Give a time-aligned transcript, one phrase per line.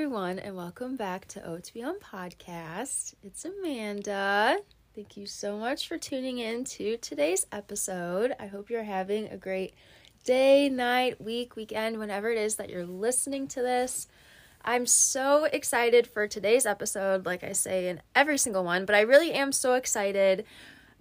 [0.00, 3.12] everyone, and welcome back to O to Beyond Podcast.
[3.22, 4.56] It's Amanda.
[4.94, 8.34] Thank you so much for tuning in to today's episode.
[8.40, 9.74] I hope you're having a great
[10.24, 14.08] day, night, week, weekend, whenever it is that you're listening to this.
[14.64, 19.00] I'm so excited for today's episode, like I say in every single one, but I
[19.00, 20.46] really am so excited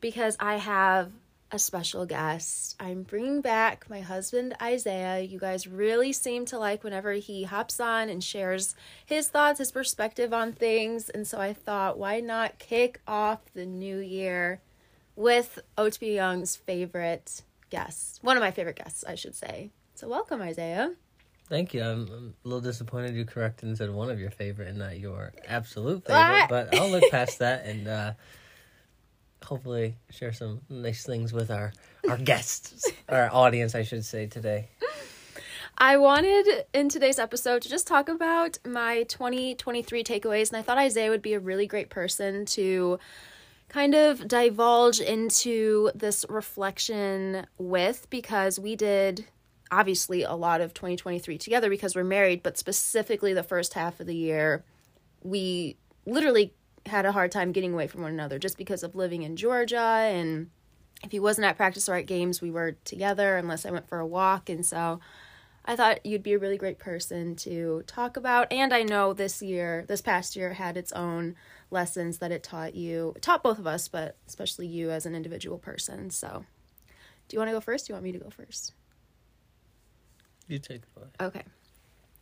[0.02, 1.14] because I have
[1.52, 2.76] a special guest.
[2.80, 5.20] I'm bringing back my husband, Isaiah.
[5.22, 9.72] You guys really seem to like whenever he hops on and shares his thoughts, his
[9.72, 11.10] perspective on things.
[11.10, 14.62] And so I thought, why not kick off the new year
[15.16, 18.20] with O2B Young's favorite guest?
[18.22, 19.72] One of my favorite guests, I should say.
[19.96, 20.94] So welcome, Isaiah.
[21.50, 21.82] Thank you.
[21.82, 25.00] I'm, I'm a little disappointed you corrected and said one of your favorite and not
[25.00, 28.14] your absolute favorite, but I'll look past that and uh,
[29.50, 31.74] hopefully share some nice things with our
[32.08, 34.70] our guests, our audience, I should say today.
[35.78, 40.78] I wanted in today's episode to just talk about my 2023 takeaways, and I thought
[40.78, 43.00] Isaiah would be a really great person to
[43.70, 49.26] kind of divulge into this reflection with because we did
[49.72, 54.08] obviously a lot of 2023 together because we're married, but specifically the first half of
[54.08, 54.64] the year,
[55.24, 56.54] we literally
[56.86, 59.78] had a hard time getting away from one another just because of living in Georgia
[59.80, 60.50] and
[61.04, 64.00] if he wasn't at practice or at games, we were together unless I went for
[64.00, 64.50] a walk.
[64.50, 65.00] And so
[65.64, 68.52] I thought you'd be a really great person to talk about.
[68.52, 71.36] And I know this year, this past year, had its own
[71.72, 75.16] lessons that it taught you, it taught both of us, but especially you as an
[75.16, 76.10] individual person.
[76.10, 76.46] So
[77.28, 77.88] do you want to go first?
[77.88, 78.74] Do you want me to go first?
[80.48, 81.08] You take away.
[81.22, 81.44] Okay.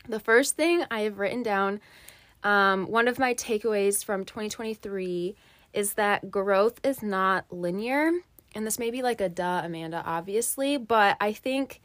[0.07, 1.79] The first thing I have written down
[2.47, 5.35] um, one of my takeaways from 2023
[5.73, 8.09] is that growth is not linear.
[8.55, 11.81] And this may be like a duh, Amanda, obviously, but I think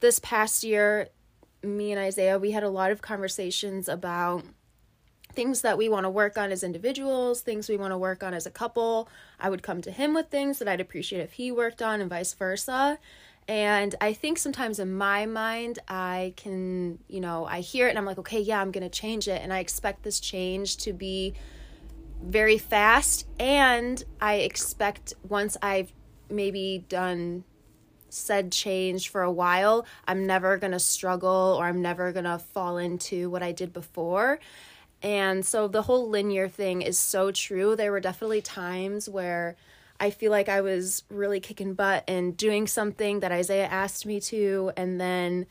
[0.00, 1.10] this past year,
[1.62, 4.42] me and Isaiah, we had a lot of conversations about
[5.32, 8.34] things that we want to work on as individuals, things we want to work on
[8.34, 9.08] as a couple.
[9.38, 12.10] I would come to him with things that I'd appreciate if he worked on, and
[12.10, 12.98] vice versa.
[13.48, 17.98] And I think sometimes in my mind, I can, you know, I hear it and
[17.98, 19.42] I'm like, okay, yeah, I'm going to change it.
[19.42, 21.34] And I expect this change to be
[22.22, 23.26] very fast.
[23.40, 25.92] And I expect once I've
[26.28, 27.44] maybe done
[28.08, 32.38] said change for a while, I'm never going to struggle or I'm never going to
[32.38, 34.38] fall into what I did before.
[35.02, 37.74] And so the whole linear thing is so true.
[37.74, 39.56] There were definitely times where
[40.00, 44.18] I feel like I was really kicking butt and doing something that Isaiah asked me
[44.22, 45.46] to, and then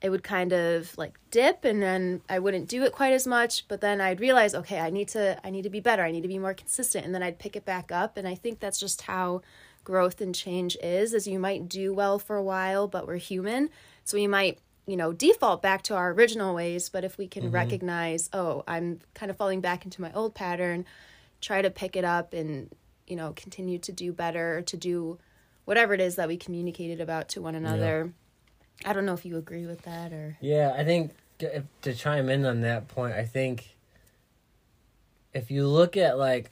[0.00, 3.68] it would kind of like dip and then I wouldn't do it quite as much,
[3.68, 6.02] but then I'd realize, okay, I need to I need to be better.
[6.02, 8.34] I need to be more consistent and then I'd pick it back up and I
[8.34, 9.42] think that's just how
[9.84, 13.68] growth and change is is you might do well for a while, but we're human.
[14.04, 17.44] So we might, you know, default back to our original ways, but if we can
[17.44, 17.54] mm-hmm.
[17.54, 20.86] recognize, oh, I'm kind of falling back into my old pattern,
[21.42, 22.70] try to pick it up and
[23.10, 25.18] you know, continue to do better, to do
[25.64, 28.12] whatever it is that we communicated about to one another.
[28.82, 28.90] Yeah.
[28.90, 30.38] I don't know if you agree with that or.
[30.40, 31.12] Yeah, I think
[31.82, 33.76] to, chime in on that point, I think
[35.32, 36.50] if you look at like,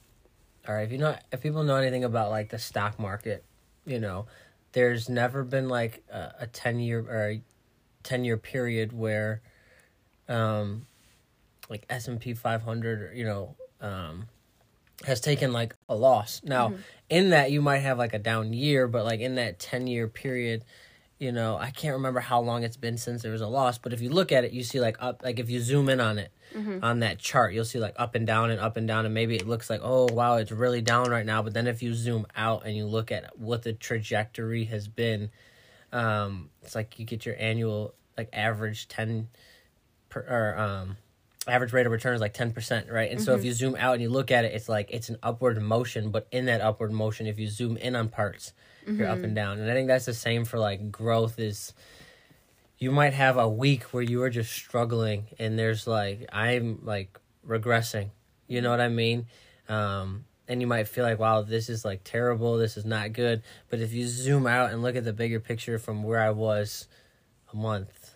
[0.67, 3.45] all right, if you know, if people know anything about like the stock market,
[3.87, 4.27] you know,
[4.73, 7.43] there's never been like a, a 10 year or a
[8.03, 9.41] 10 year period where,
[10.29, 10.87] um,
[11.71, 14.27] like S&P 500, you know, um,
[15.05, 16.41] has taken like a loss.
[16.45, 16.81] Now, mm-hmm.
[17.09, 20.09] in that you might have like a down year, but like in that 10 year
[20.09, 20.65] period,
[21.19, 23.93] you know, I can't remember how long it's been since there was a loss, but
[23.93, 26.19] if you look at it, you see like up like if you zoom in on
[26.19, 26.79] it mm-hmm.
[26.83, 29.35] on that chart, you'll see like up and down and up and down and maybe
[29.35, 32.27] it looks like, "Oh, wow, it's really down right now." But then if you zoom
[32.37, 35.31] out and you look at what the trajectory has been,
[35.93, 39.29] um it's like you get your annual like average 10
[40.09, 40.97] per or um
[41.49, 43.11] average rate of return is like 10%, right?
[43.11, 43.25] And mm-hmm.
[43.25, 43.47] so if mm-hmm.
[43.47, 46.27] you zoom out and you look at it, it's like it's an upward motion, but
[46.31, 48.53] in that upward motion, if you zoom in on parts,
[48.87, 48.99] mm-hmm.
[48.99, 49.35] you're up and mm-hmm.
[49.35, 49.59] down.
[49.61, 51.73] And I think that's the same for like growth is
[52.79, 57.19] you might have a week where you are just struggling and there's like I'm like
[57.47, 58.11] regressing.
[58.47, 59.27] You know what I mean?
[59.69, 63.43] Um and you might feel like wow this is like terrible this is not good
[63.69, 66.89] but if you zoom out and look at the bigger picture from where i was
[67.53, 68.15] a month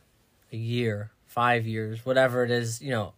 [0.50, 3.12] a year five years whatever it is you know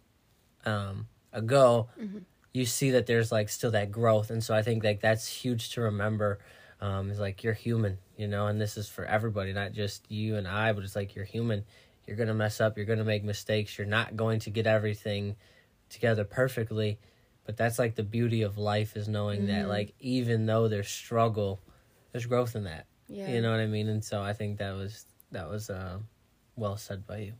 [0.65, 2.19] um, ago, mm-hmm.
[2.53, 5.71] you see that there's like still that growth, and so I think like that's huge
[5.71, 6.39] to remember.
[6.81, 10.35] Um, is like you're human, you know, and this is for everybody, not just you
[10.35, 11.63] and I, but it's like you're human.
[12.05, 12.77] You're gonna mess up.
[12.77, 13.77] You're gonna make mistakes.
[13.77, 15.37] You're not going to get everything
[15.89, 16.99] together perfectly,
[17.45, 19.47] but that's like the beauty of life is knowing mm-hmm.
[19.47, 21.61] that like even though there's struggle,
[22.11, 22.85] there's growth in that.
[23.07, 23.31] Yeah.
[23.31, 23.87] You know what I mean?
[23.87, 25.99] And so I think that was that was uh,
[26.55, 27.33] well said by you.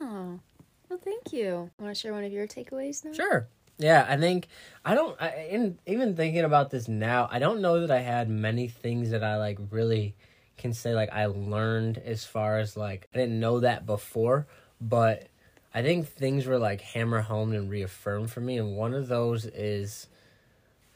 [0.00, 0.40] Oh,
[0.88, 1.70] Well, thank you.
[1.78, 3.12] Want to share one of your takeaways now?
[3.12, 3.48] Sure.
[3.78, 4.48] Yeah, I think
[4.84, 5.20] I don't.
[5.20, 9.10] I, in even thinking about this now, I don't know that I had many things
[9.10, 10.14] that I like really
[10.56, 14.48] can say like I learned as far as like I didn't know that before,
[14.80, 15.28] but
[15.72, 19.46] I think things were like hammer home and reaffirmed for me, and one of those
[19.46, 20.08] is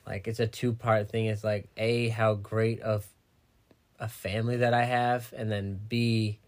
[0.05, 1.27] like it's a two part thing.
[1.27, 3.06] It's like a how great of
[4.00, 6.41] a family that I have, and then b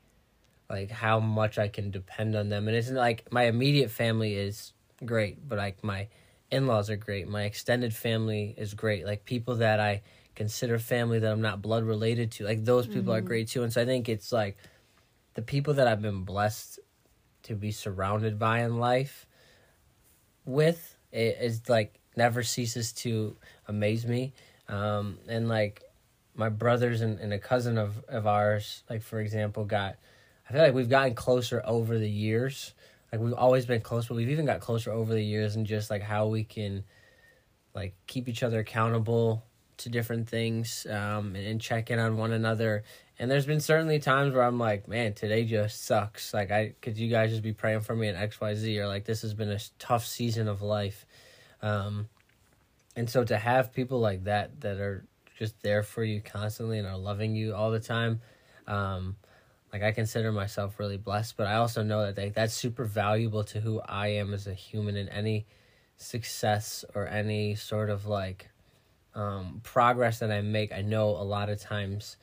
[0.69, 2.69] like how much I can depend on them.
[2.69, 4.73] And it's like my immediate family is
[5.05, 6.09] great, but like my
[6.51, 7.29] in-laws are great.
[7.29, 9.05] My extended family is great.
[9.05, 10.03] Like people that I
[10.35, 13.11] consider family that I'm not blood related to, like those people mm-hmm.
[13.13, 13.63] are great too.
[13.63, 14.57] And so I think it's like
[15.35, 16.79] the people that I've been blessed
[17.45, 19.27] to be surrounded by in life
[20.45, 23.37] with it is like never ceases to
[23.69, 24.33] amaze me.
[24.69, 25.83] Um, and like
[26.35, 29.97] my brothers and, and a cousin of, of ours, like for example, got
[30.49, 32.75] I feel like we've gotten closer over the years.
[33.11, 35.91] Like we've always been close, but we've even got closer over the years and just
[35.91, 36.85] like how we can
[37.75, 39.45] like keep each other accountable
[39.77, 42.85] to different things um, and, and check in on one another.
[43.19, 46.35] And there's been certainly times where I'm like, man, today just sucks.
[46.35, 48.89] Like I could you guys just be praying for me in X Y Z or
[48.89, 51.07] like this has been a tough season of life.
[51.63, 52.09] Um,
[52.97, 55.05] and so to have people like that that are
[55.39, 58.21] just there for you constantly and are loving you all the time
[58.67, 59.17] um,
[59.75, 63.59] like I consider myself really blessed, but I also know that that's super valuable to
[63.59, 65.47] who I am as a human and any
[65.97, 68.51] success or any sort of like
[69.17, 70.73] um, progress that I make.
[70.73, 72.17] I know a lot of times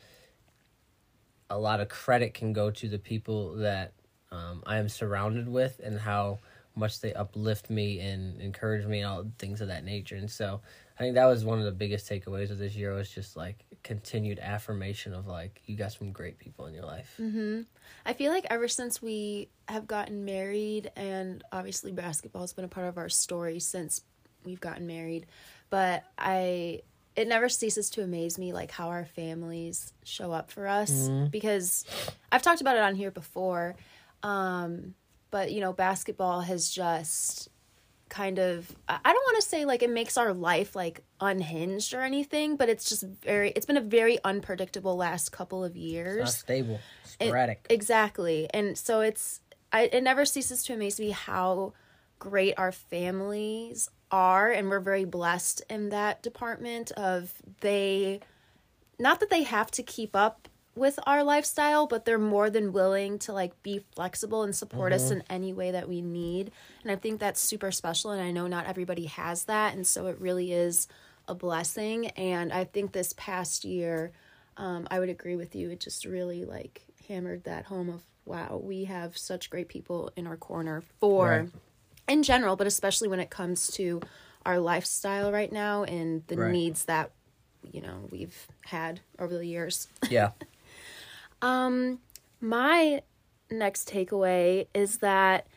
[1.49, 3.91] a lot of credit can go to the people that
[4.31, 6.39] um, I am surrounded with and how
[6.73, 10.15] much they uplift me and encourage me and all things of that nature.
[10.15, 10.61] And so
[10.97, 13.65] I think that was one of the biggest takeaways of this year was just like
[13.83, 17.15] continued affirmation of like you got some great people in your life.
[17.19, 17.61] Mm-hmm.
[18.05, 22.69] I feel like ever since we have gotten married, and obviously basketball has been a
[22.69, 24.01] part of our story since
[24.43, 25.25] we've gotten married,
[25.69, 26.81] but I
[27.15, 31.27] it never ceases to amaze me like how our families show up for us mm-hmm.
[31.27, 31.85] because
[32.31, 33.75] I've talked about it on here before.
[34.23, 34.95] Um,
[35.29, 37.49] but you know, basketball has just
[38.11, 42.01] kind of I don't want to say like it makes our life like unhinged or
[42.01, 46.35] anything, but it's just very it's been a very unpredictable last couple of years.
[46.35, 47.65] Stable, sporadic.
[47.69, 48.49] It, exactly.
[48.53, 49.39] And so it's
[49.71, 51.73] I it never ceases to amaze me how
[52.19, 58.19] great our families are and we're very blessed in that department of they
[58.99, 60.49] not that they have to keep up
[60.81, 65.05] with our lifestyle, but they're more than willing to like be flexible and support mm-hmm.
[65.05, 66.51] us in any way that we need.
[66.81, 70.07] And I think that's super special and I know not everybody has that and so
[70.07, 70.87] it really is
[71.27, 74.11] a blessing and I think this past year
[74.57, 78.59] um, I would agree with you it just really like hammered that home of wow,
[78.63, 81.49] we have such great people in our corner for right.
[82.07, 84.01] in general, but especially when it comes to
[84.45, 86.51] our lifestyle right now and the right.
[86.51, 87.11] needs that
[87.71, 89.87] you know we've had over the years.
[90.09, 90.31] Yeah.
[91.41, 91.99] Um,
[92.39, 93.01] my
[93.49, 95.47] next takeaway is that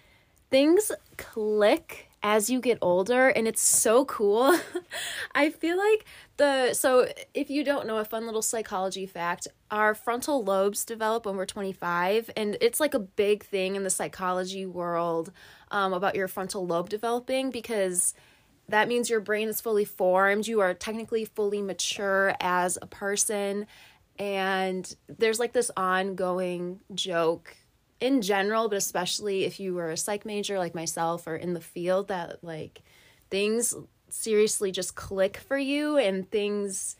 [0.50, 4.58] things click as you get older and it's so cool.
[5.34, 6.06] I feel like
[6.38, 11.26] the so if you don't know a fun little psychology fact, our frontal lobes develop
[11.26, 15.32] when we're 25 and it's like a big thing in the psychology world
[15.70, 18.14] um, about your frontal lobe developing because
[18.68, 23.66] that means your brain is fully formed, you are technically fully mature as a person
[24.18, 27.56] and there's like this ongoing joke
[28.00, 31.60] in general but especially if you were a psych major like myself or in the
[31.60, 32.82] field that like
[33.30, 33.74] things
[34.08, 36.96] seriously just click for you and things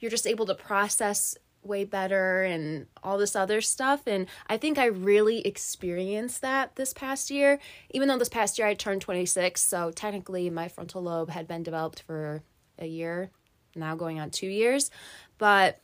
[0.00, 4.02] you're just able to process way better and all this other stuff.
[4.06, 7.58] And i think i really experienced that this past year.
[7.90, 11.62] Even though this past year i turned 26 so technically my frontal lobe had been
[11.62, 12.42] developed for
[12.78, 13.30] a year
[13.74, 14.90] now going on two years.
[15.38, 15.80] But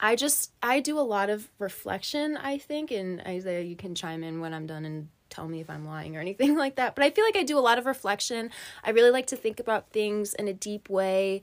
[0.00, 4.22] I just I do a lot of reflection, I think, and Isaiah, you can chime
[4.22, 6.94] in when I'm done and tell me if I'm lying or anything like that.
[6.94, 8.50] But I feel like I do a lot of reflection.
[8.84, 11.42] I really like to think about things in a deep way.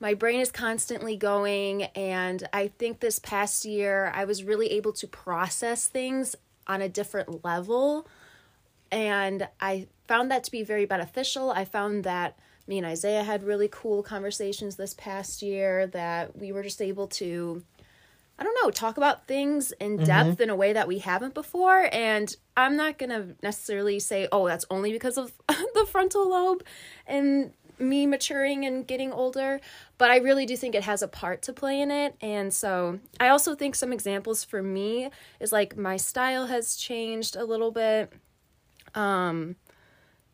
[0.00, 4.92] My brain is constantly going, and I think this past year I was really able
[4.94, 6.36] to process things
[6.66, 8.06] on a different level.
[8.90, 11.50] And I found that to be very beneficial.
[11.50, 16.52] I found that me and Isaiah had really cool conversations this past year, that we
[16.52, 17.62] were just able to
[18.38, 20.04] I don't know, talk about things in mm-hmm.
[20.04, 20.42] depth mm-hmm.
[20.42, 21.88] in a way that we haven't before.
[21.92, 26.64] And I'm not going to necessarily say, oh, that's only because of the frontal lobe
[27.06, 29.60] and me maturing and getting older,
[29.98, 32.14] but I really do think it has a part to play in it.
[32.20, 35.10] And so I also think some examples for me
[35.40, 38.12] is like my style has changed a little bit.
[38.94, 39.56] Um,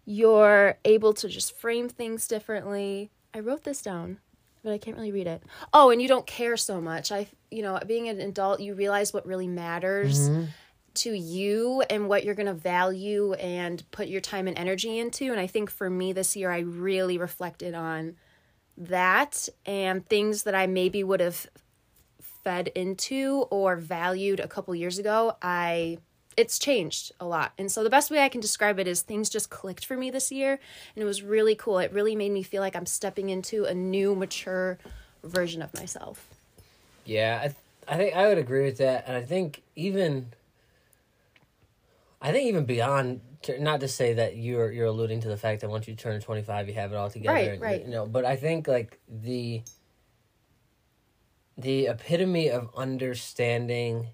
[0.04, 3.10] you're able to just frame things differently.
[3.32, 4.18] I wrote this down,
[4.62, 5.42] but I can't really read it.
[5.72, 7.12] Oh, and you don't care so much.
[7.12, 10.44] I, you know, being an adult, you realize what really matters mm-hmm.
[10.94, 15.30] to you and what you're going to value and put your time and energy into.
[15.30, 18.16] And I think for me this year, I really reflected on
[18.76, 21.46] that and things that I maybe would have
[22.44, 25.36] fed into or valued a couple years ago.
[25.42, 25.98] I
[26.40, 27.52] it's changed a lot.
[27.58, 30.10] And so the best way I can describe it is things just clicked for me
[30.10, 30.58] this year
[30.96, 31.78] and it was really cool.
[31.78, 34.78] It really made me feel like I'm stepping into a new mature
[35.22, 36.26] version of myself.
[37.04, 37.56] Yeah, I th-
[37.88, 40.32] I think I would agree with that, and I think even
[42.22, 43.20] I think even beyond
[43.58, 46.68] not to say that you're you're alluding to the fact that once you turn 25
[46.68, 47.80] you have it all together Right, and, right.
[47.82, 49.62] you know but i think like the
[51.56, 54.08] the epitome of understanding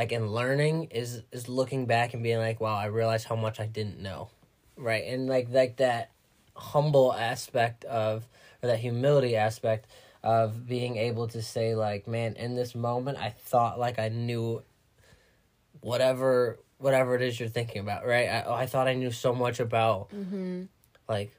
[0.00, 3.60] like and learning is is looking back and being like wow i realized how much
[3.60, 4.30] i didn't know.
[4.78, 5.04] Right?
[5.04, 6.10] And like like that
[6.56, 8.26] humble aspect of
[8.62, 9.86] or that humility aspect
[10.22, 14.62] of being able to say like man in this moment i thought like i knew
[15.82, 18.06] whatever whatever it is you're thinking about.
[18.06, 18.26] Right?
[18.26, 20.10] I, oh, I thought i knew so much about
[21.10, 21.30] like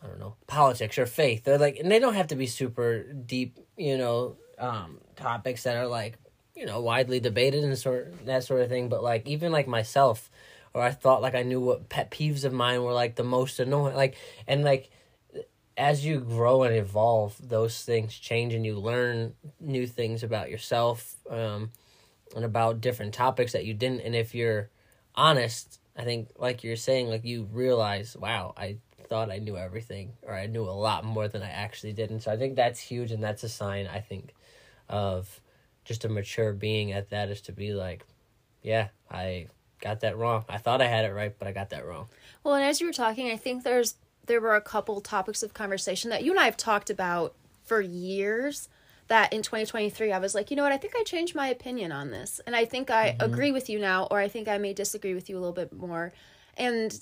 [0.00, 3.02] i don't know politics or faith they're like and they don't have to be super
[3.12, 6.18] deep you know um topics that are like
[6.58, 10.28] you know widely debated and sort that sort of thing but like even like myself
[10.74, 13.60] or i thought like i knew what pet peeves of mine were like the most
[13.60, 14.16] annoying like
[14.48, 14.90] and like
[15.76, 21.14] as you grow and evolve those things change and you learn new things about yourself
[21.30, 21.70] um
[22.34, 24.68] and about different topics that you didn't and if you're
[25.14, 28.76] honest i think like you're saying like you realize wow i
[29.08, 32.20] thought i knew everything or i knew a lot more than i actually did and
[32.20, 34.34] so i think that's huge and that's a sign i think
[34.88, 35.40] of
[35.88, 38.04] just a mature being at that is to be like
[38.62, 39.46] yeah i
[39.80, 42.06] got that wrong i thought i had it right but i got that wrong
[42.44, 45.54] Well, and as you were talking, I think there's there were a couple topics of
[45.54, 48.68] conversation that you and I have talked about for years
[49.08, 51.92] that in 2023 I was like, you know what, I think I changed my opinion
[51.92, 52.40] on this.
[52.46, 53.22] And I think I mm-hmm.
[53.22, 55.72] agree with you now or I think I may disagree with you a little bit
[55.72, 56.12] more.
[56.56, 56.98] And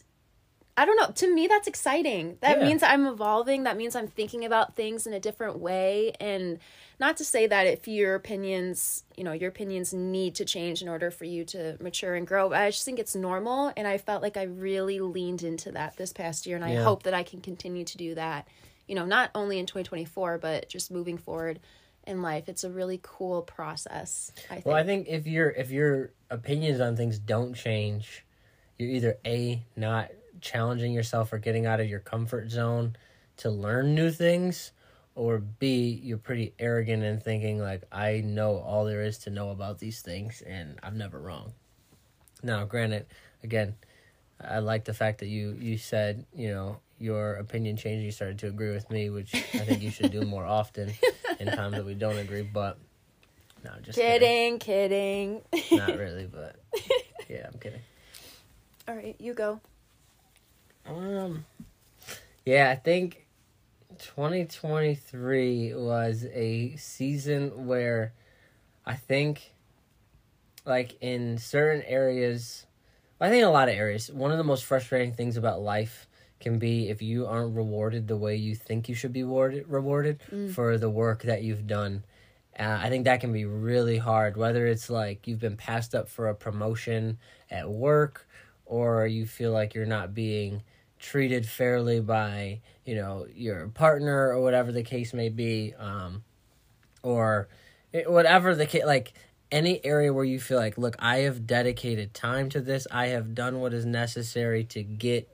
[0.76, 2.36] I don't know, to me that's exciting.
[2.42, 2.64] That Yeah.
[2.64, 6.58] means I'm evolving, that means I'm thinking about things in a different way and
[7.00, 10.88] not to say that if your opinions, you know, your opinions need to change in
[10.88, 12.48] order for you to mature and grow.
[12.50, 15.96] But I just think it's normal and I felt like I really leaned into that
[15.96, 18.46] this past year and I hope that I can continue to do that.
[18.86, 21.60] You know, not only in 2024 but just moving forward
[22.06, 22.48] in life.
[22.48, 24.66] It's a really cool process, I think.
[24.66, 28.24] Well, I think if your if your opinions on things don't change,
[28.78, 32.96] you're either a not challenging yourself or getting out of your comfort zone
[33.38, 34.72] to learn new things,
[35.14, 39.50] or b you're pretty arrogant and thinking like I know all there is to know
[39.50, 41.52] about these things and I'm never wrong.
[42.42, 43.06] Now, granted,
[43.42, 43.74] again,
[44.40, 48.04] I like the fact that you you said you know your opinion changed.
[48.04, 50.92] You started to agree with me, which I think you should do more often
[51.38, 52.42] in times that we don't agree.
[52.42, 52.78] But
[53.64, 55.42] no, just kidding, kidding.
[55.72, 56.56] not really, but
[57.28, 57.80] yeah, I'm kidding.
[58.88, 59.60] All right, you go.
[60.88, 61.44] Um,
[62.44, 63.26] yeah, I think
[63.98, 68.12] 2023 was a season where
[68.84, 69.52] I think,
[70.64, 72.66] like in certain areas,
[73.20, 76.06] I think in a lot of areas, one of the most frustrating things about life
[76.38, 80.20] can be if you aren't rewarded the way you think you should be rewarded, rewarded
[80.54, 82.04] for the work that you've done.
[82.58, 86.08] Uh, I think that can be really hard, whether it's like you've been passed up
[86.08, 87.18] for a promotion
[87.50, 88.26] at work
[88.66, 90.62] or you feel like you're not being
[91.06, 95.72] treated fairly by, you know, your partner or whatever the case may be.
[95.78, 96.24] Um,
[97.04, 97.48] or
[98.06, 99.12] whatever the case, like
[99.52, 103.36] any area where you feel like, look, I have dedicated time to this, I have
[103.36, 105.28] done what is necessary to get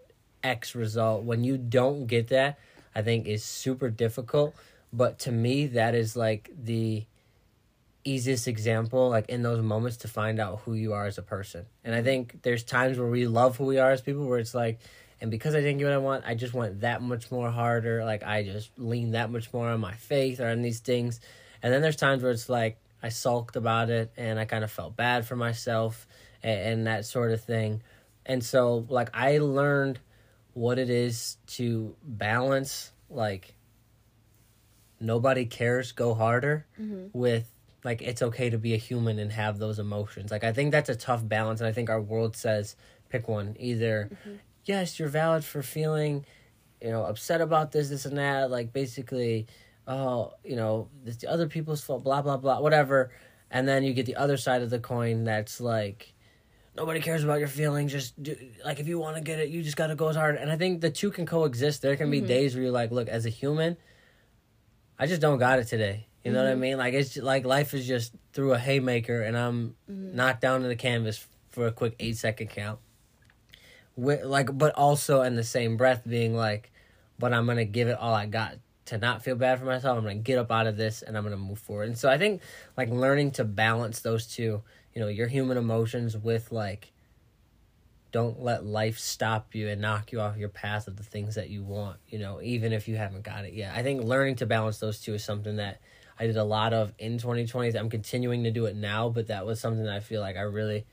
[0.45, 1.25] X result.
[1.25, 2.59] When you don't get that,
[2.95, 4.55] I think is super difficult.
[4.93, 7.07] But to me, that is like the
[8.05, 11.65] easiest example, like in those moments to find out who you are as a person.
[11.83, 14.55] And I think there's times where we love who we are as people, where it's
[14.55, 14.81] like,
[15.23, 18.05] and because I didn't get what I want, I just went that much more harder.
[18.05, 21.21] Like I just leaned that much more on my faith or on these things.
[21.63, 24.73] And then there's times where it's like I sulked about it and I kind of
[24.73, 26.09] felt bad for myself
[26.43, 27.83] and, and that sort of thing.
[28.27, 30.01] And so like I learned
[30.55, 33.55] what it is to balance like
[34.99, 37.17] nobody cares go harder mm-hmm.
[37.17, 37.49] with
[37.85, 40.89] like it's okay to be a human and have those emotions like i think that's
[40.89, 42.77] a tough balance and i think our world says
[43.09, 44.37] pick one either mm-hmm.
[44.65, 46.25] Yes you're valid for feeling
[46.81, 49.47] you know upset about this this and that like basically
[49.87, 53.11] oh you know it's the other people's fault blah blah blah whatever
[53.51, 56.13] and then you get the other side of the coin that's like
[56.77, 57.93] nobody cares about your feelings.
[57.93, 60.17] Just do, like if you want to get it, you just got to go as
[60.17, 60.37] hard.
[60.37, 61.83] And I think the two can coexist.
[61.83, 62.27] There can be mm-hmm.
[62.27, 63.77] days where you're like, look, as a human,
[64.99, 66.07] I just don't got it today.
[66.25, 66.61] You know what I mm-hmm.
[66.61, 66.79] mean?
[66.79, 70.15] Like it's like life is just through a haymaker, and I'm mm-hmm.
[70.17, 72.79] knocked down to the canvas for a quick eight second count.
[73.97, 76.71] With, like, but also in the same breath, being like,
[77.19, 78.57] but I'm gonna give it all I got
[78.87, 79.99] to not feel bad for myself.
[79.99, 81.89] I'm gonna get up out of this, and I'm gonna move forward.
[81.89, 82.43] And so I think
[82.77, 84.63] like learning to balance those two,
[84.95, 86.93] you know, your human emotions with like
[88.13, 91.49] don't let life stop you and knock you off your path of the things that
[91.49, 93.75] you want, you know, even if you haven't got it yet.
[93.75, 95.81] I think learning to balance those two is something that
[96.21, 97.77] I did a lot of in 2020.
[97.77, 100.43] I'm continuing to do it now, but that was something that I feel like I
[100.43, 100.85] really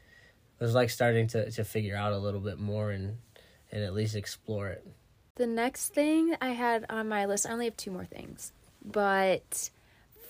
[0.59, 3.17] was like starting to, to figure out a little bit more and
[3.71, 4.85] and at least explore it.
[5.35, 8.51] The next thing I had on my list, I only have two more things,
[8.83, 9.69] but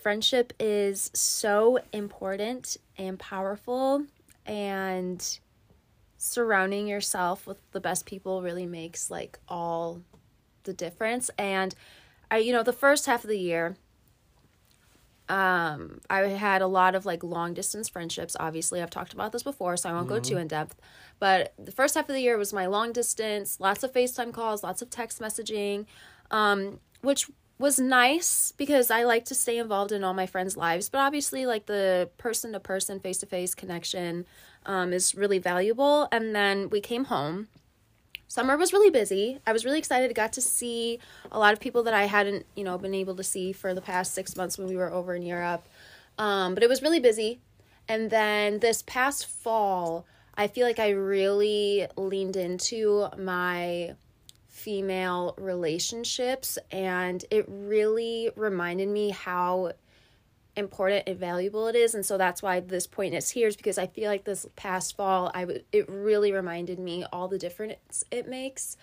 [0.01, 4.05] friendship is so important and powerful,
[4.45, 5.39] and
[6.17, 10.01] surrounding yourself with the best people really makes like all
[10.63, 11.31] the difference.
[11.38, 11.74] And
[12.29, 13.77] I, you know, the first half of the year,
[15.29, 18.36] um, I had a lot of like long distance friendships.
[18.39, 20.75] Obviously, I've talked about this before, so I won't go too in depth.
[21.19, 24.63] But the first half of the year was my long distance, lots of FaceTime calls,
[24.63, 25.86] lots of text messaging,
[26.31, 30.89] um, which was nice because I like to stay involved in all my friends' lives.
[30.89, 34.25] But obviously, like the person to person, face to face connection
[34.65, 36.07] um, is really valuable.
[36.12, 37.50] And then we came home
[38.29, 39.39] summer was really busy.
[39.45, 40.09] I was really excited.
[40.09, 41.00] I got to see
[41.31, 43.81] a lot of people that I hadn't, you know, been able to see for the
[43.81, 45.67] past six months when we were over in Europe.
[46.17, 47.41] Um, but it was really busy.
[47.89, 50.05] And then this past fall,
[50.36, 53.95] I feel like I really leaned into my
[54.48, 59.71] female relationships and it really reminded me how
[60.60, 63.78] important and valuable it is and so that's why this point is here is because
[63.78, 68.03] i feel like this past fall i w- it really reminded me all the difference
[68.12, 68.77] it makes.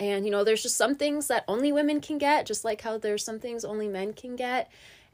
[0.00, 2.98] And you know there's just some things that only women can get just like how
[2.98, 4.70] there's some things only men can get.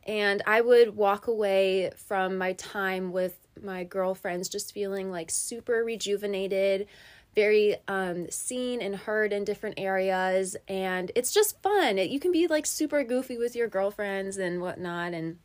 [0.06, 5.84] And i would walk away from my time with my girlfriends just feeling like super
[5.84, 6.86] rejuvenated
[7.34, 11.98] very um, seen and heard in different areas and it's just fun.
[11.98, 15.38] You can be like super goofy with your girlfriends and whatnot and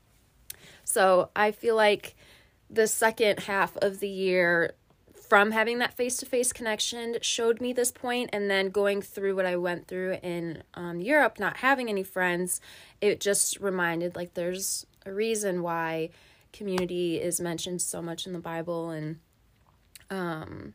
[0.89, 2.15] so I feel like
[2.67, 4.73] the second half of the year
[5.27, 9.35] from having that face to face connection showed me this point, and then going through
[9.35, 12.59] what I went through in um, Europe, not having any friends,
[13.01, 16.09] it just reminded like there's a reason why
[16.51, 19.19] community is mentioned so much in the Bible, and
[20.09, 20.73] um,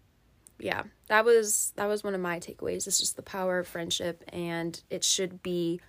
[0.60, 2.86] yeah, that was that was one of my takeaways.
[2.86, 5.80] It's just the power of friendship, and it should be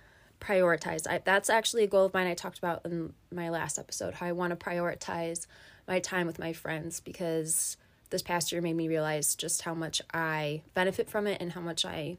[0.46, 1.06] prioritized.
[1.08, 4.26] I, that's actually a goal of mine I talked about in my last episode how
[4.26, 5.46] I want to prioritize
[5.88, 7.76] my time with my friends because
[8.10, 11.60] this past year made me realize just how much I benefit from it and how
[11.60, 12.18] much I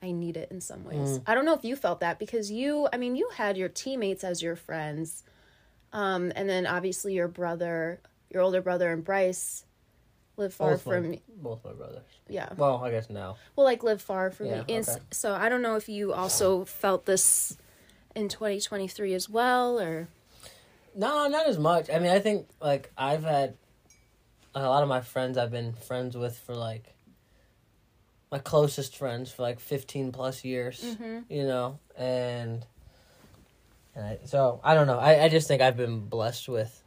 [0.00, 1.18] I need it in some ways.
[1.18, 1.22] Mm.
[1.26, 4.24] I don't know if you felt that because you I mean you had your teammates
[4.24, 5.24] as your friends.
[5.92, 9.64] Um and then obviously your brother, your older brother and Bryce
[10.36, 11.22] live far both from my, me.
[11.36, 12.04] both my brothers.
[12.28, 12.48] Yeah.
[12.56, 13.36] Well, I guess now.
[13.56, 14.74] Well, like live far from Yeah, me.
[14.76, 14.98] And okay.
[15.10, 17.58] so I don't know if you also felt this
[18.14, 20.08] in 2023 as well or
[20.94, 21.90] No, not as much.
[21.90, 23.54] I mean, I think like I've had
[24.54, 26.94] a lot of my friends I've been friends with for like
[28.30, 31.32] my closest friends for like 15 plus years, mm-hmm.
[31.32, 32.64] you know, and
[33.94, 34.98] and I, so I don't know.
[34.98, 36.82] I I just think I've been blessed with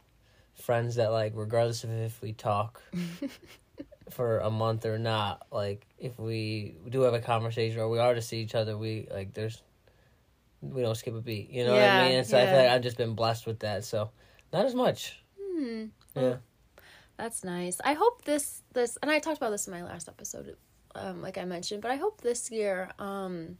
[0.54, 2.80] friends that like regardless of if we talk
[4.10, 8.14] for a month or not, like if we do have a conversation or we are
[8.14, 9.60] to see each other, we like there's
[10.62, 11.50] we don't skip a beat.
[11.50, 12.18] You know what I mean?
[12.18, 13.84] And so I feel like I've just been blessed with that.
[13.84, 14.10] So
[14.52, 15.20] not as much.
[15.40, 15.86] Hmm.
[16.16, 16.36] Yeah.
[17.16, 17.80] That's nice.
[17.84, 20.56] I hope this this and I talked about this in my last episode,
[20.94, 23.58] um, like I mentioned, but I hope this year um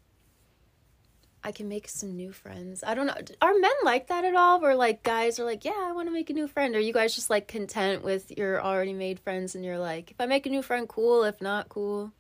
[1.45, 2.85] I can make some new friends.
[2.87, 3.17] I don't know.
[3.41, 4.61] Are men like that at all?
[4.61, 6.77] Where like guys are like, yeah, I want to make a new friend.
[6.77, 10.21] Are you guys just like content with your already made friends and you're like, if
[10.21, 11.25] I make a new friend, cool.
[11.25, 12.13] If not, cool.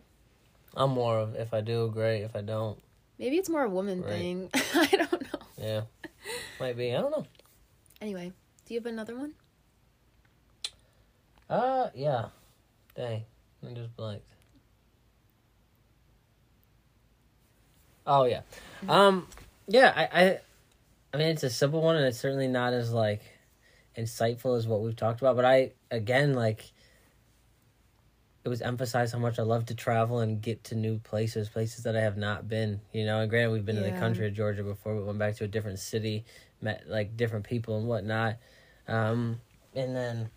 [0.74, 2.22] I'm more of if I do, great.
[2.22, 2.78] If I don't,
[3.18, 4.10] Maybe it's more a woman Right.
[4.10, 4.50] thing.
[4.54, 5.40] I don't know.
[5.58, 5.80] yeah,
[6.58, 6.94] might be.
[6.94, 7.26] I don't know.
[8.00, 8.32] Anyway,
[8.66, 9.34] do you have another one?
[11.48, 12.26] Uh, yeah.
[12.96, 13.22] Dang,
[13.66, 14.26] I just blanked.
[18.06, 18.40] Oh yeah,
[18.88, 19.28] um,
[19.68, 19.92] yeah.
[19.94, 20.40] I, I,
[21.14, 23.22] I mean, it's a simple one, and it's certainly not as like
[23.96, 25.36] insightful as what we've talked about.
[25.36, 26.72] But I, again, like,
[28.44, 31.84] it was emphasized how much I love to travel and get to new places, places
[31.84, 32.80] that I have not been.
[32.92, 35.36] You know, and granted, we've been to the country of Georgia before, but went back
[35.36, 36.24] to a different city,
[36.60, 38.38] met like different people and whatnot.
[38.88, 39.40] Um,
[39.74, 40.30] and then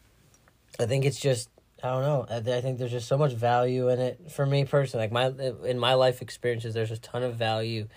[0.79, 1.49] I think it's just
[1.83, 2.25] I don't know.
[2.29, 5.05] I, I think there's just so much value in it for me personally.
[5.05, 7.87] Like my in my life experiences, there's a ton of value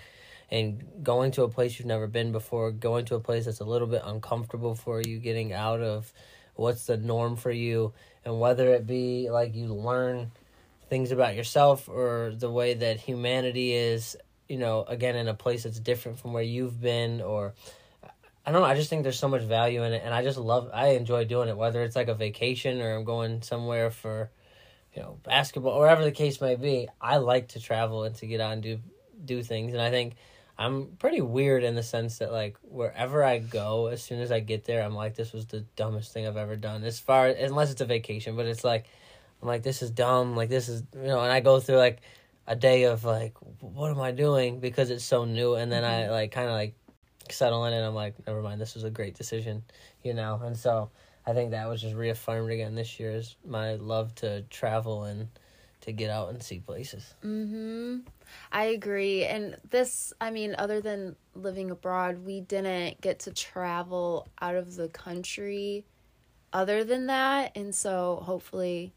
[0.50, 3.64] in going to a place you've never been before, going to a place that's a
[3.64, 6.12] little bit uncomfortable for you, getting out of
[6.54, 7.92] what's the norm for you,
[8.28, 10.30] and whether it be like you learn
[10.90, 14.16] things about yourself or the way that humanity is,
[14.48, 17.54] you know, again in a place that's different from where you've been or
[18.44, 20.38] I don't know, I just think there's so much value in it and I just
[20.38, 24.30] love I enjoy doing it whether it's like a vacation or I'm going somewhere for
[24.94, 26.88] you know, basketball or whatever the case may be.
[27.00, 28.78] I like to travel and to get out and do
[29.24, 30.16] do things and I think
[30.58, 34.40] I'm pretty weird in the sense that like wherever I go, as soon as I
[34.40, 36.82] get there, I'm like, this was the dumbest thing I've ever done.
[36.84, 38.86] As far unless it's a vacation, but it's like,
[39.40, 40.34] I'm like, this is dumb.
[40.34, 42.00] Like this is you know, and I go through like
[42.46, 46.10] a day of like, what am I doing because it's so new, and then mm-hmm.
[46.10, 46.74] I like kind of like
[47.30, 49.62] settle in, and I'm like, never mind, this was a great decision,
[50.02, 50.90] you know, and so.
[51.26, 55.28] I think that was just reaffirmed again this year is my love to travel and
[55.82, 57.14] to get out and see places.
[57.22, 58.04] Mhm.
[58.52, 59.24] I agree.
[59.24, 64.76] And this, I mean, other than living abroad, we didn't get to travel out of
[64.76, 65.84] the country
[66.52, 67.52] other than that.
[67.54, 68.92] And so hopefully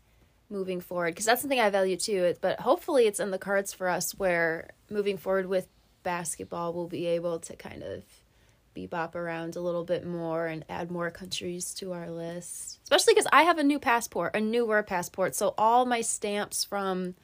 [0.50, 3.88] moving forward, because that's something I value too, but hopefully it's in the cards for
[3.88, 5.68] us where moving forward with
[6.04, 8.04] basketball, we'll be able to kind of
[8.76, 12.80] bebop around a little bit more and add more countries to our list.
[12.84, 15.36] Especially because I have a new passport, a newer passport.
[15.36, 17.16] So all my stamps from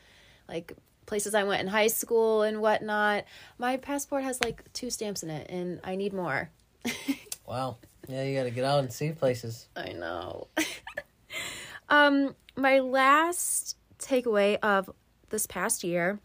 [0.48, 0.74] like
[1.08, 3.24] places I went in high school and whatnot.
[3.58, 6.52] My passport has like two stamps in it, and I need more.
[7.48, 7.78] wow.
[8.08, 9.68] Yeah, you got to get out and see places.
[9.76, 10.48] I know.
[11.90, 14.90] um, my last takeaway of
[15.30, 16.20] this past year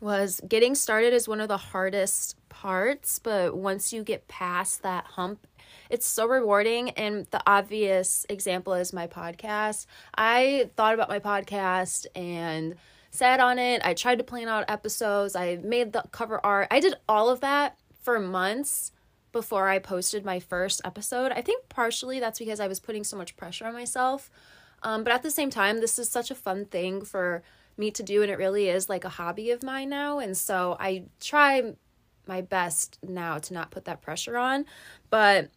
[0.00, 5.04] was getting started is one of the hardest parts, but once you get past that
[5.04, 5.46] hump,
[5.90, 6.90] it's so rewarding.
[6.90, 9.86] And the obvious example is my podcast.
[10.14, 12.76] I thought about my podcast and
[13.18, 13.82] sat on it.
[13.84, 15.34] I tried to plan out episodes.
[15.34, 16.68] I made the cover art.
[16.70, 18.92] I did all of that for months
[19.32, 21.32] before I posted my first episode.
[21.32, 24.30] I think partially that's because I was putting so much pressure on myself.
[24.82, 27.42] Um, but at the same time, this is such a fun thing for
[27.76, 30.18] me to do, and it really is like a hobby of mine now.
[30.18, 31.74] And so I try
[32.26, 34.64] my best now to not put that pressure on.
[35.10, 35.50] But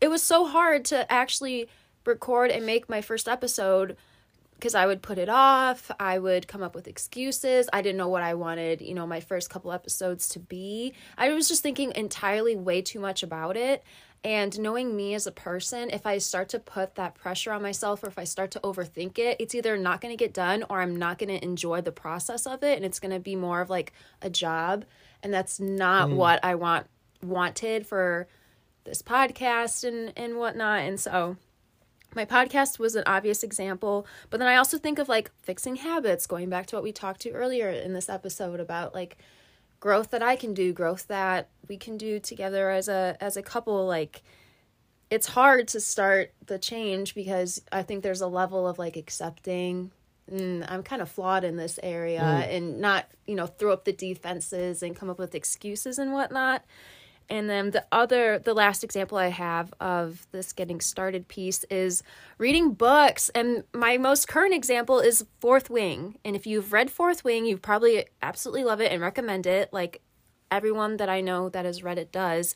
[0.00, 1.68] it was so hard to actually
[2.04, 3.96] record and make my first episode
[4.58, 5.90] because I would put it off.
[6.00, 7.68] I would come up with excuses.
[7.72, 10.94] I didn't know what I wanted, you know, my first couple episodes to be.
[11.16, 13.84] I was just thinking entirely way too much about it.
[14.24, 18.02] And knowing me as a person, if I start to put that pressure on myself
[18.02, 20.80] or if I start to overthink it, it's either not going to get done or
[20.80, 23.60] I'm not going to enjoy the process of it and it's going to be more
[23.60, 24.84] of like a job
[25.22, 26.16] and that's not mm.
[26.16, 26.86] what I want
[27.22, 28.26] wanted for
[28.84, 30.80] this podcast and and whatnot.
[30.80, 31.36] And so
[32.14, 36.26] my podcast was an obvious example, but then I also think of like fixing habits,
[36.26, 39.18] going back to what we talked to earlier in this episode about like
[39.80, 43.42] growth that I can do, growth that we can do together as a as a
[43.42, 44.22] couple like
[45.10, 49.90] it's hard to start the change because I think there's a level of like accepting
[50.30, 52.56] mm, I'm kind of flawed in this area mm.
[52.56, 56.64] and not, you know, throw up the defenses and come up with excuses and whatnot.
[57.30, 62.02] And then the other, the last example I have of this getting started piece is
[62.38, 63.28] reading books.
[63.30, 66.18] And my most current example is Fourth Wing.
[66.24, 69.72] And if you've read Fourth Wing, you probably absolutely love it and recommend it.
[69.72, 70.00] Like
[70.50, 72.54] everyone that I know that has read it does.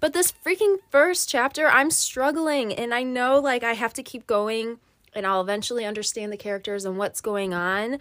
[0.00, 2.72] But this freaking first chapter, I'm struggling.
[2.72, 4.78] And I know like I have to keep going
[5.14, 7.98] and I'll eventually understand the characters and what's going on.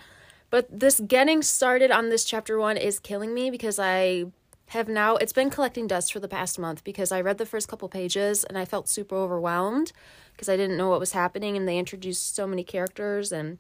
[0.50, 4.26] But this getting started on this chapter one is killing me because I
[4.68, 7.68] have now it's been collecting dust for the past month because I read the first
[7.68, 9.94] couple pages and I felt super overwhelmed
[10.34, 13.60] because I didn't know what was happening and they introduced so many characters and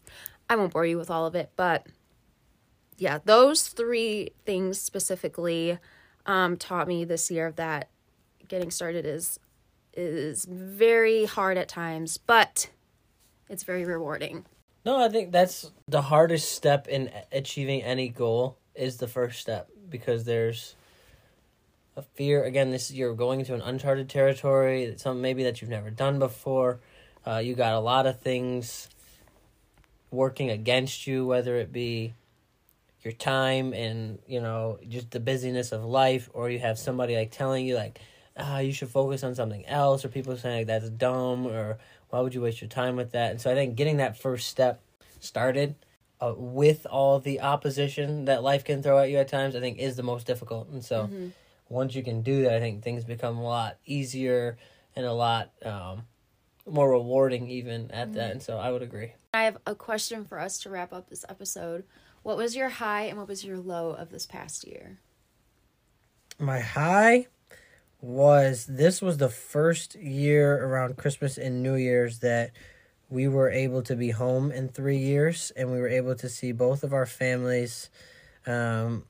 [0.49, 1.87] I won't bore you with all of it, but
[2.97, 5.77] yeah, those three things specifically
[6.25, 7.89] um, taught me this year that
[8.47, 9.39] getting started is
[9.93, 12.69] is very hard at times, but
[13.49, 14.45] it's very rewarding.
[14.85, 19.69] No, I think that's the hardest step in achieving any goal is the first step
[19.89, 20.75] because there's
[21.97, 22.43] a fear.
[22.43, 26.19] Again this is you're going into an uncharted territory something maybe that you've never done
[26.19, 26.79] before.
[27.25, 28.87] Uh, you got a lot of things
[30.09, 32.13] working against you whether it be
[33.01, 37.29] your time and you know just the busyness of life or you have somebody like
[37.29, 37.99] telling you like
[38.37, 41.77] ah you should focus on something else or people saying like that's dumb or
[42.09, 43.31] why would you waste your time with that?
[43.31, 44.81] And so i think getting that first step
[45.19, 45.75] started
[46.21, 49.77] uh, with all the opposition that life can throw at you at times i think
[49.77, 50.69] is the most difficult.
[50.69, 51.27] And so mm-hmm
[51.69, 54.57] once you can do that, I think things become a lot easier
[54.95, 56.03] and a lot um,
[56.65, 58.15] more rewarding even at Mm-hmm.
[58.15, 58.31] that.
[58.31, 59.13] And so I would agree.
[59.33, 61.83] I have a question for us to wrap up this episode.
[62.23, 64.99] What was your high and what was your low of this past year?
[66.39, 67.27] My high
[67.99, 72.51] was this was the first year around Christmas and New Year's that
[73.09, 76.51] we were able to be home in three years and we were able to see
[76.51, 77.89] both of our families,
[78.45, 79.05] um,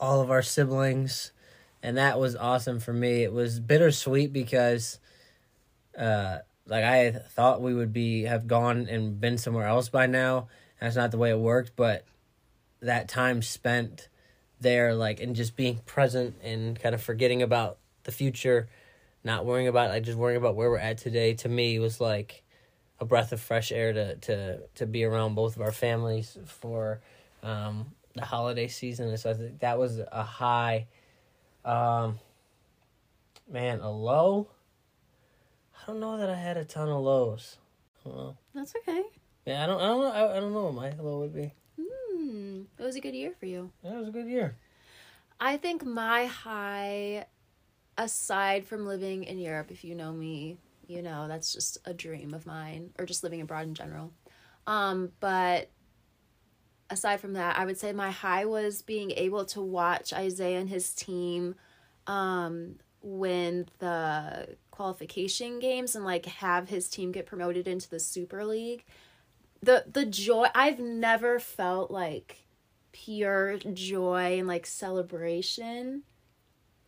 [0.00, 1.32] all of our siblings,
[1.82, 3.22] and that was awesome for me.
[3.22, 4.98] It was bittersweet because,
[5.96, 10.48] uh, like I thought we would be have gone and been somewhere else by now.
[10.80, 12.04] That's not the way it worked, but
[12.80, 14.08] that time spent
[14.60, 18.68] there like and just being present and kind of forgetting about the future
[19.24, 22.42] not worrying about like just worrying about where we're at today to me was like
[23.00, 27.00] a breath of fresh air to to to be around both of our families for
[27.42, 30.86] um the holiday season and so I think that was a high
[31.68, 32.18] um
[33.50, 34.48] man a low
[35.76, 37.56] I don't know that I had a ton of lows
[38.04, 39.02] I don't know That's okay.
[39.46, 41.52] yeah I don't I don't know I, I don't know what my low would be
[41.80, 42.62] Hmm.
[42.78, 43.70] It was a good year for you.
[43.84, 44.56] that was a good year
[45.40, 47.26] I think my high,
[47.96, 50.56] aside from living in Europe, if you know me,
[50.88, 54.12] you know that's just a dream of mine, or just living abroad in general.
[54.66, 55.70] Um, but
[56.90, 60.68] aside from that, I would say my high was being able to watch Isaiah and
[60.68, 61.54] his team
[62.06, 68.44] um, win the qualification games and like have his team get promoted into the Super
[68.44, 68.84] League.
[69.62, 72.44] The the joy I've never felt like
[72.92, 76.02] pure joy and like celebration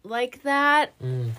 [0.03, 1.31] like that mm.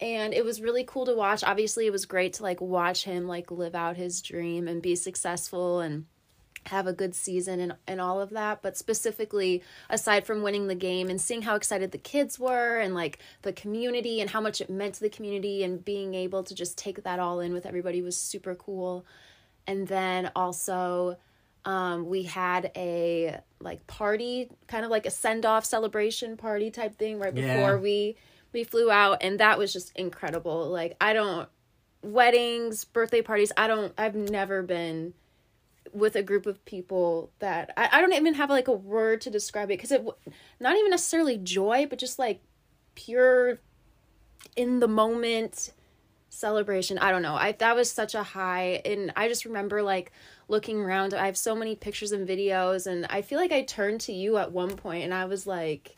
[0.00, 3.28] and it was really cool to watch obviously it was great to like watch him
[3.28, 6.04] like live out his dream and be successful and
[6.68, 10.74] have a good season and, and all of that but specifically aside from winning the
[10.74, 14.60] game and seeing how excited the kids were and like the community and how much
[14.60, 17.66] it meant to the community and being able to just take that all in with
[17.66, 19.04] everybody was super cool
[19.66, 21.16] and then also
[21.64, 27.18] um, we had a like party kind of like a send-off celebration party type thing
[27.18, 27.56] right Yeah.
[27.56, 28.16] before we
[28.52, 31.48] we flew out and that was just incredible like i don't
[32.02, 35.12] weddings birthday parties i don't i've never been
[35.92, 39.30] with a group of people that i, I don't even have like a word to
[39.30, 40.06] describe it because it
[40.60, 42.40] not even necessarily joy but just like
[42.94, 43.60] pure
[44.56, 45.72] in the moment
[46.30, 46.98] celebration.
[46.98, 47.34] I don't know.
[47.34, 50.12] I that was such a high and i just remember like
[50.46, 51.14] looking around.
[51.14, 54.36] I have so many pictures and videos and i feel like i turned to you
[54.38, 55.94] at one point and i was like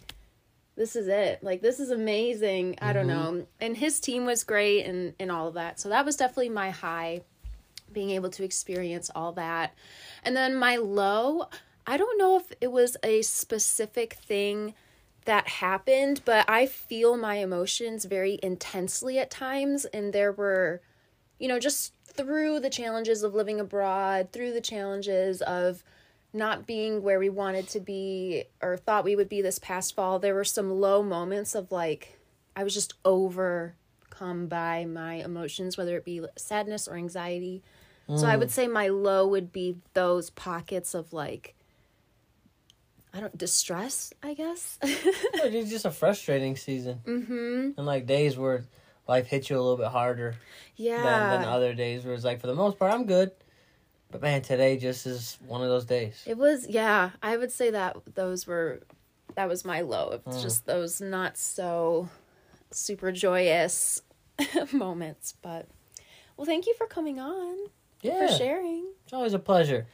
[0.76, 1.42] this is it.
[1.42, 2.78] Like this is amazing.
[2.80, 3.38] I don't mm-hmm.
[3.38, 3.46] know.
[3.60, 5.78] And his team was great and and all of that.
[5.78, 7.22] So that was definitely my high
[7.92, 9.74] being able to experience all that
[10.24, 11.48] and then my low
[11.86, 14.74] i don't know if it was a specific thing
[15.24, 19.84] that happened, but I feel my emotions very intensely at times.
[19.86, 20.80] And there were,
[21.38, 25.84] you know, just through the challenges of living abroad, through the challenges of
[26.32, 30.18] not being where we wanted to be or thought we would be this past fall,
[30.18, 32.18] there were some low moments of like,
[32.56, 37.62] I was just overcome by my emotions, whether it be sadness or anxiety.
[38.18, 41.54] So I would say my low would be those pockets of like,
[43.12, 44.78] I don't distress, I guess.
[44.82, 47.70] it's just a frustrating season mm-hmm.
[47.76, 48.64] and like days where
[49.08, 50.36] life hits you a little bit harder
[50.76, 51.02] Yeah.
[51.02, 53.32] than, than other days where it's like for the most part I'm good.
[54.10, 56.22] But man, today just is one of those days.
[56.26, 58.80] It was yeah, I would say that those were
[59.36, 60.20] that was my low.
[60.26, 60.42] It's Mm.
[60.42, 62.08] just those not so
[62.72, 64.02] super joyous
[64.72, 65.68] moments, but
[66.36, 67.56] well, thank you for coming on,
[68.02, 68.86] Yeah, for sharing.
[69.04, 69.86] it's always a pleasure.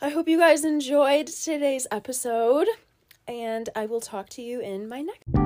[0.00, 2.68] I hope you guys enjoyed today's episode,
[3.26, 5.43] and I will talk to you in my next